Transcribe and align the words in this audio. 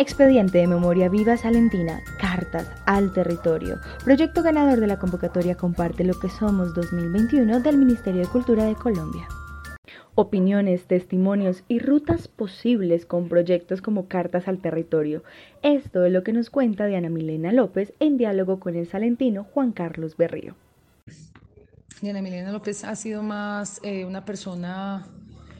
Expediente 0.00 0.56
de 0.56 0.66
Memoria 0.66 1.10
Viva 1.10 1.36
Salentina, 1.36 2.00
Cartas 2.18 2.66
al 2.86 3.12
Territorio, 3.12 3.80
proyecto 4.02 4.42
ganador 4.42 4.80
de 4.80 4.86
la 4.86 4.98
convocatoria 4.98 5.56
Comparte 5.56 6.04
lo 6.04 6.18
que 6.18 6.30
somos 6.30 6.72
2021 6.72 7.60
del 7.60 7.76
Ministerio 7.76 8.22
de 8.22 8.26
Cultura 8.26 8.64
de 8.64 8.74
Colombia. 8.76 9.28
Opiniones, 10.14 10.86
testimonios 10.86 11.64
y 11.68 11.80
rutas 11.80 12.28
posibles 12.28 13.04
con 13.04 13.28
proyectos 13.28 13.82
como 13.82 14.08
Cartas 14.08 14.48
al 14.48 14.62
Territorio. 14.62 15.22
Esto 15.60 16.06
es 16.06 16.12
lo 16.14 16.22
que 16.22 16.32
nos 16.32 16.48
cuenta 16.48 16.86
Diana 16.86 17.10
Milena 17.10 17.52
López 17.52 17.92
en 18.00 18.16
diálogo 18.16 18.58
con 18.58 18.76
el 18.76 18.86
salentino 18.86 19.44
Juan 19.52 19.72
Carlos 19.72 20.16
Berrío. 20.16 20.54
Diana 22.00 22.22
Milena 22.22 22.52
López 22.52 22.84
ha 22.84 22.96
sido 22.96 23.22
más 23.22 23.82
eh, 23.82 24.06
una 24.06 24.24
persona 24.24 25.06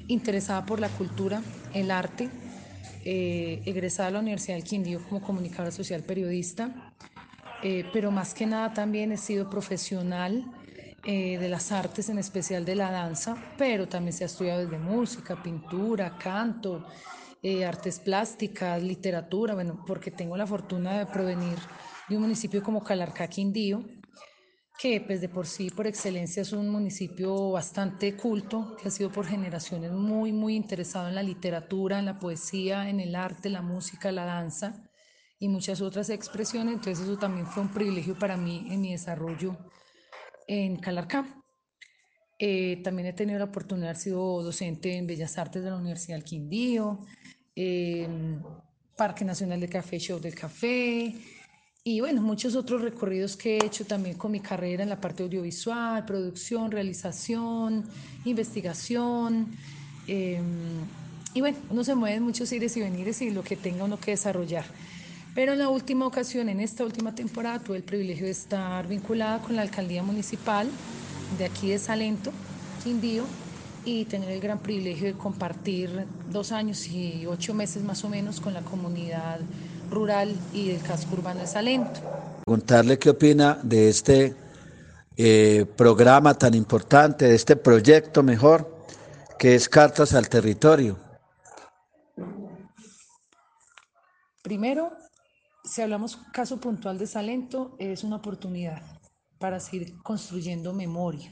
interesada 0.09 0.65
por 0.65 0.81
la 0.81 0.89
cultura, 0.89 1.43
el 1.75 1.91
arte, 1.91 2.31
eh, 3.05 3.63
egresada 3.65 4.09
de 4.09 4.13
la 4.13 4.21
Universidad 4.21 4.57
del 4.57 4.65
Quindío 4.65 5.03
como 5.09 5.23
comunicadora 5.23 5.71
social 5.71 6.03
periodista, 6.03 6.93
eh, 7.63 7.85
pero 7.93 8.11
más 8.11 8.35
que 8.35 8.47
nada 8.47 8.73
también 8.73 9.13
he 9.13 9.17
sido 9.17 9.49
profesional 9.49 10.45
eh, 11.05 11.39
de 11.39 11.49
las 11.49 11.73
artes, 11.73 12.09
en 12.09 12.19
especial 12.19 12.65
de 12.65 12.75
la 12.75 12.91
danza, 12.91 13.37
pero 13.57 13.89
también 13.89 14.13
se 14.13 14.25
ha 14.25 14.27
estudiado 14.27 14.61
desde 14.61 14.79
música, 14.79 15.43
pintura, 15.43 16.19
canto, 16.19 16.87
artes 17.67 18.01
plásticas, 18.01 18.83
literatura, 18.83 19.55
bueno, 19.55 19.83
porque 19.87 20.11
tengo 20.11 20.37
la 20.37 20.47
fortuna 20.47 20.99
de 20.99 21.07
provenir 21.07 21.57
de 22.07 22.17
un 22.17 22.23
municipio 22.23 22.63
como 22.63 22.85
Calarcá, 22.85 23.29
Quindío, 23.29 23.83
que 24.81 25.03
pues 25.03 25.21
de 25.21 25.29
por 25.29 25.47
sí, 25.47 25.69
por 25.69 25.87
excelencia, 25.87 26.41
es 26.41 26.55
un 26.55 26.71
municipio 26.71 27.51
bastante 27.51 28.17
culto, 28.17 28.77
que 28.81 28.89
ha 28.89 28.91
sido 28.91 29.13
por 29.13 29.27
generaciones 29.27 29.93
muy, 29.93 30.33
muy 30.33 30.57
interesado 30.57 31.07
en 31.09 31.15
la 31.15 31.23
literatura, 31.23 31.99
en 31.99 32.07
la 32.07 32.19
poesía, 32.19 32.89
en 32.89 32.99
el 32.99 33.15
arte, 33.15 33.51
la 33.51 33.61
música, 33.61 34.11
la 34.11 34.25
danza 34.25 34.91
y 35.39 35.49
muchas 35.51 35.83
otras 35.83 36.09
expresiones. 36.09 36.75
Entonces 36.75 37.05
eso 37.05 37.19
también 37.19 37.47
fue 37.47 37.63
un 37.63 37.69
privilegio 37.69 38.19
para 38.19 38.39
mí 38.39 38.69
en 38.71 38.81
mi 38.81 38.93
desarrollo 38.93 39.59
en 40.49 40.77
Calarcá. 40.77 41.27
Eh, 42.39 42.81
también 42.83 43.09
he 43.09 43.13
tenido 43.13 43.39
la 43.39 43.45
oportunidad 43.45 43.85
de 43.85 43.91
haber 43.91 44.03
sido 44.03 44.43
docente 44.43 44.97
en 44.97 45.07
Bellas 45.07 45.37
Artes 45.37 45.63
de 45.63 45.69
la 45.69 45.77
Universidad 45.77 46.17
del 46.17 46.25
Quindío, 46.25 47.01
Parque 48.97 49.27
Nacional 49.27 49.61
de 49.61 49.69
Café, 49.69 49.99
Show 49.99 50.19
del 50.19 50.35
Café, 50.35 51.15
y 51.83 52.01
bueno, 52.01 52.21
muchos 52.21 52.57
otros 52.57 52.83
recorridos 52.83 53.37
que 53.37 53.57
he 53.57 53.65
hecho 53.65 53.87
también 53.87 54.19
con 54.19 54.31
mi 54.31 54.41
carrera 54.41 54.83
en 54.83 54.91
la 54.91 55.01
parte 55.01 55.23
audiovisual, 55.23 56.05
producción, 56.05 56.71
realización, 56.71 57.85
investigación. 58.27 59.47
Em, 60.07 60.45
y 61.33 61.41
bueno, 61.41 61.57
uno 61.71 61.83
se 61.83 61.95
mueve 61.95 62.17
en 62.17 62.23
muchos 62.23 62.53
ires 62.53 62.77
y 62.77 62.81
venires 62.81 63.23
y 63.23 63.31
lo 63.31 63.43
que 63.43 63.57
tenga 63.57 63.85
uno 63.85 63.99
que 63.99 64.11
desarrollar. 64.11 64.65
Pero 65.35 65.53
en 65.53 65.59
la 65.61 65.71
última 65.71 66.07
ocasión, 66.07 66.51
en 66.51 66.61
esta 66.61 66.85
última 66.85 67.15
temporada, 67.15 67.61
tuve 67.61 67.79
el 67.79 67.83
privilegio 67.83 68.27
de 68.27 68.33
estar 68.33 68.87
vinculada 68.87 69.41
con 69.41 69.57
la 69.57 69.63
alcaldía 69.63 70.03
municipal 70.03 70.69
de 71.39 71.47
aquí 71.47 71.71
de 71.71 71.79
Salento, 71.79 72.31
Quindío, 72.85 73.25
y 73.87 74.05
tener 74.05 74.29
el 74.31 74.41
gran 74.41 74.59
privilegio 74.59 75.07
de 75.07 75.15
compartir 75.15 76.07
dos 76.31 76.53
años 76.53 76.87
y 76.89 77.25
ocho 77.27 77.55
meses 77.55 77.83
más 77.83 78.05
o 78.05 78.11
menos 78.11 78.39
con 78.39 78.53
la 78.53 78.61
comunidad 78.61 79.41
rural 79.91 80.35
y 80.53 80.69
del 80.69 80.83
casco 80.83 81.15
urbano 81.15 81.41
de 81.41 81.47
Salento. 81.47 82.01
Preguntarle 82.45 82.99
qué 82.99 83.11
opina 83.11 83.59
de 83.63 83.89
este 83.89 84.35
eh, 85.17 85.67
programa 85.77 86.35
tan 86.35 86.55
importante, 86.55 87.27
de 87.27 87.35
este 87.35 87.57
proyecto 87.57 88.23
mejor, 88.23 88.85
que 89.39 89.55
es 89.55 89.69
Cartas 89.69 90.15
al 90.15 90.29
Territorio. 90.29 90.99
Primero, 94.43 94.93
si 95.65 95.83
hablamos 95.83 96.17
caso 96.33 96.59
puntual 96.59 96.99
de 96.99 97.07
Salento, 97.07 97.77
es 97.79 98.03
una 98.03 98.17
oportunidad 98.17 98.83
para 99.39 99.61
seguir 99.61 100.03
construyendo 100.03 100.73
memoria, 100.73 101.31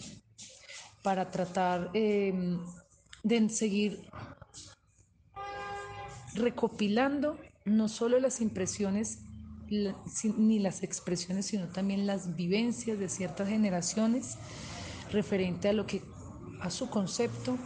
para 1.02 1.30
tratar 1.30 1.90
em, 1.94 2.58
de 3.22 3.48
seguir 3.48 4.10
recopilando 6.34 7.38
no 7.70 7.88
solo 7.88 8.18
las 8.18 8.40
impresiones 8.40 9.20
ni 9.68 10.58
las 10.58 10.82
expresiones, 10.82 11.46
sino 11.46 11.68
también 11.68 12.06
las 12.06 12.36
vivencias 12.36 12.98
de 12.98 13.08
ciertas 13.08 13.48
generaciones 13.48 14.36
referente 15.12 15.68
a 15.68 15.72
lo 15.72 15.86
que 15.86 16.02
a 16.60 16.70
su 16.70 16.88
concepto 16.88 17.58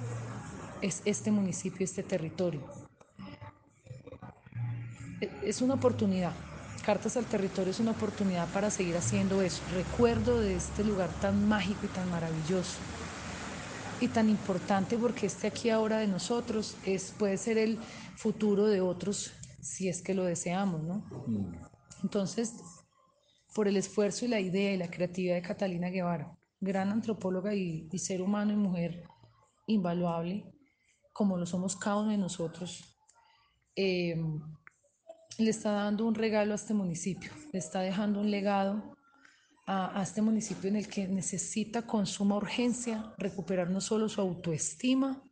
es 0.80 1.02
este 1.04 1.30
municipio, 1.30 1.84
este 1.84 2.02
territorio. 2.02 2.62
E, 5.20 5.30
es 5.44 5.62
una 5.62 5.74
oportunidad. 5.74 6.32
Cartas 6.84 7.16
al 7.16 7.26
Territorio 7.26 7.70
es 7.70 7.78
una 7.78 7.92
oportunidad 7.92 8.48
para 8.52 8.69
seguir 8.69 8.96
haciendo 8.96 9.40
eso. 9.40 9.62
Recuerdo 9.72 10.40
de 10.40 10.56
este 10.56 10.82
lugar 10.82 11.10
tan 11.20 11.46
mágico 11.48 11.78
y 11.84 11.88
tan 11.88 12.10
maravilloso 12.10 12.78
y 14.00 14.08
tan 14.08 14.28
importante 14.28 14.98
porque 14.98 15.26
este 15.26 15.46
aquí 15.46 15.70
ahora 15.70 15.98
de 15.98 16.08
nosotros 16.08 16.76
es, 16.84 17.14
puede 17.16 17.38
ser 17.38 17.56
el 17.56 17.78
futuro 18.16 18.66
de 18.66 18.80
otros 18.80 19.30
si 19.62 19.89
es 19.89 20.03
que 20.03 20.12
lo 20.12 20.25
deseamos, 20.25 20.83
¿no? 20.83 21.06
Mm. 21.27 21.55
Entonces, 22.03 22.55
por 23.55 23.69
el 23.69 23.77
esfuerzo 23.77 24.25
y 24.25 24.28
la 24.28 24.41
idea 24.41 24.73
y 24.73 24.77
la 24.77 24.91
creatividad 24.91 25.37
de 25.37 25.43
Catalina 25.43 25.89
Guevara, 25.89 26.37
gran 26.61 26.91
antropóloga 26.91 27.55
y, 27.55 27.89
ser 27.99 28.21
humano 28.21 28.53
y 28.53 28.56
mujer 28.56 29.05
invaluable, 29.67 30.53
como 31.12 31.37
lo 31.37 31.47
somos 31.47 31.77
cada 31.77 31.99
uno 31.99 32.11
de 32.11 32.19
nosotros, 32.19 32.99
eh, 33.77 34.21
le 35.39 35.50
está 35.50 35.73
dando 35.73 36.06
un 36.06 36.15
regalo 36.15 36.53
a 36.53 36.56
este 36.56 36.75
municipio, 36.75 37.31
le 37.53 37.59
está 37.59 37.81
dejando 37.81 38.21
un 38.21 38.31
legado 38.31 38.97
a, 39.67 39.99
a, 39.99 40.03
este 40.03 40.23
municipio 40.23 40.69
en 40.69 40.77
el 40.77 40.89
que 40.89 41.06
necesita 41.06 41.83
con 41.83 42.06
suma 42.06 42.37
urgencia 42.37 43.15
recuperar 43.17 43.71
no 43.71 43.81
solo 43.81 44.09
su 44.09 44.21
autoestima, 44.21 45.23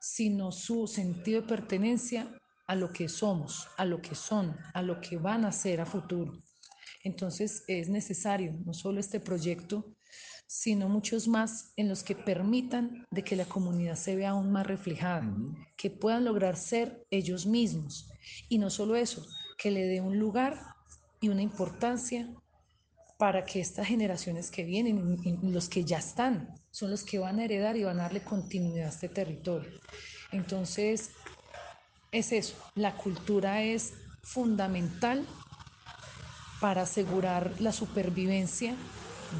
sino 0.00 0.52
su 0.52 0.86
sentido 0.86 1.42
de 1.42 1.48
pertenencia 1.48 2.28
a 2.66 2.74
lo 2.74 2.92
que 2.92 3.08
somos, 3.08 3.68
a 3.76 3.84
lo 3.84 4.00
que 4.00 4.14
son, 4.14 4.56
a 4.74 4.82
lo 4.82 5.00
que 5.00 5.16
van 5.16 5.44
a 5.44 5.52
ser 5.52 5.80
a 5.80 5.86
futuro. 5.86 6.32
Entonces 7.02 7.64
es 7.68 7.88
necesario 7.88 8.52
no 8.64 8.74
solo 8.74 9.00
este 9.00 9.20
proyecto, 9.20 9.96
sino 10.46 10.88
muchos 10.88 11.26
más 11.26 11.72
en 11.76 11.88
los 11.88 12.02
que 12.02 12.14
permitan 12.14 13.04
de 13.10 13.22
que 13.22 13.36
la 13.36 13.44
comunidad 13.44 13.96
se 13.96 14.16
vea 14.16 14.30
aún 14.30 14.52
más 14.52 14.66
reflejada, 14.66 15.28
que 15.76 15.90
puedan 15.90 16.24
lograr 16.24 16.56
ser 16.56 17.04
ellos 17.10 17.46
mismos. 17.46 18.08
Y 18.48 18.58
no 18.58 18.70
solo 18.70 18.96
eso, 18.96 19.26
que 19.58 19.70
le 19.70 19.86
dé 19.86 20.00
un 20.00 20.18
lugar 20.18 20.60
y 21.20 21.28
una 21.28 21.42
importancia 21.42 22.32
para 23.18 23.44
que 23.44 23.60
estas 23.60 23.86
generaciones 23.86 24.50
que 24.50 24.64
vienen, 24.64 25.18
los 25.42 25.68
que 25.68 25.84
ya 25.84 25.98
están, 25.98 26.54
son 26.70 26.90
los 26.90 27.02
que 27.02 27.18
van 27.18 27.38
a 27.38 27.44
heredar 27.44 27.76
y 27.76 27.84
van 27.84 27.98
a 27.98 28.04
darle 28.04 28.22
continuidad 28.22 28.86
a 28.86 28.90
este 28.90 29.08
territorio. 29.08 29.80
Entonces, 30.32 31.12
es 32.16 32.32
eso, 32.32 32.56
la 32.74 32.96
cultura 32.96 33.62
es 33.62 33.92
fundamental 34.22 35.26
para 36.60 36.82
asegurar 36.82 37.52
la 37.60 37.72
supervivencia 37.72 38.74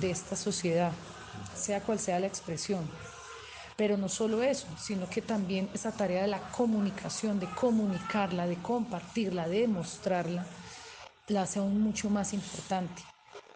de 0.01 0.11
esta 0.11 0.37
sociedad, 0.37 0.93
sea 1.55 1.81
cual 1.81 1.99
sea 1.99 2.21
la 2.21 2.27
expresión. 2.27 2.89
Pero 3.77 3.97
no 3.97 4.09
solo 4.09 4.43
eso, 4.43 4.67
sino 4.79 5.09
que 5.09 5.21
también 5.21 5.69
esa 5.75 5.93
tarea 5.93 6.23
de 6.23 6.29
la 6.29 6.41
comunicación, 6.51 7.39
de 7.41 7.47
comunicarla, 7.51 8.47
de 8.47 8.57
compartirla, 8.57 9.49
de 9.49 9.69
mostrarla, 9.69 10.47
la 11.29 11.43
hace 11.43 11.59
aún 11.59 11.81
mucho 11.81 12.09
más 12.09 12.33
importante. 12.33 13.03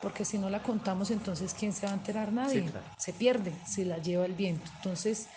Porque 0.02 0.24
si 0.24 0.38
no 0.38 0.50
la 0.50 0.62
contamos, 0.62 1.10
entonces 1.10 1.54
¿quién 1.54 1.72
se 1.72 1.86
va 1.86 1.92
a 1.92 1.96
enterar? 1.96 2.32
Nadie. 2.32 2.70
Se 2.98 3.12
pierde, 3.12 3.54
se 3.66 3.84
la 3.84 3.98
lleva 3.98 4.24
el 4.26 4.34
viento. 4.34 4.70
Entonces, 4.76 5.28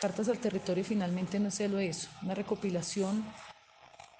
Cartas 0.00 0.30
al 0.30 0.38
Territorio 0.38 0.82
finalmente 0.82 1.38
no 1.38 1.50
solo 1.50 1.78
eso, 1.78 2.08
una 2.22 2.34
recopilación 2.34 3.22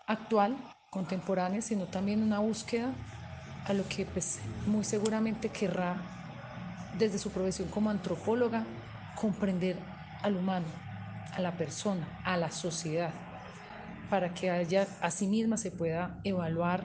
actual, 0.07 0.55
contemporánea, 0.91 1.63
sino 1.63 1.87
también 1.87 2.23
una 2.23 2.39
búsqueda 2.41 2.93
a 3.65 3.73
lo 3.73 3.89
que 3.89 4.05
pues, 4.05 4.41
muy 4.67 4.85
seguramente 4.85 5.49
querrá 5.49 5.97
desde 6.99 7.19
su 7.19 7.31
profesión 7.31 7.69
como 7.69 7.89
antropóloga 7.89 8.67
comprender 9.19 9.79
al 10.21 10.37
humano, 10.37 10.67
a 11.33 11.41
la 11.41 11.57
persona, 11.57 12.21
a 12.25 12.37
la 12.37 12.51
sociedad, 12.51 13.15
para 14.11 14.35
que 14.35 14.55
ella 14.61 14.87
a 15.01 15.11
sí 15.11 15.27
misma 15.29 15.57
se 15.57 15.71
pueda 15.71 16.21
evaluar, 16.25 16.85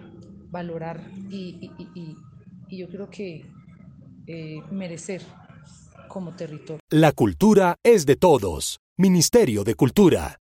valorar 0.52 1.02
y, 1.30 1.70
yo 2.70 2.88
creo 2.88 3.10
que 3.10 3.46
eh, 4.28 4.62
merecer 4.72 5.22
como 6.08 6.34
territorio. 6.34 6.80
La 6.90 7.12
cultura 7.12 7.76
es 7.84 8.06
de 8.06 8.16
todos. 8.16 8.80
Ministerio 8.98 9.66
de 9.66 9.76
Cultura. 9.76 10.40